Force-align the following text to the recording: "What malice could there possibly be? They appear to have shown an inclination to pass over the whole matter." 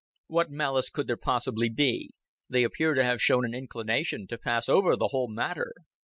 "What 0.25 0.49
malice 0.49 0.89
could 0.89 1.05
there 1.05 1.15
possibly 1.15 1.69
be? 1.69 2.09
They 2.49 2.63
appear 2.63 2.95
to 2.95 3.03
have 3.03 3.21
shown 3.21 3.45
an 3.45 3.53
inclination 3.53 4.25
to 4.29 4.37
pass 4.39 4.67
over 4.67 4.95
the 4.95 5.09
whole 5.09 5.27
matter." 5.27 5.75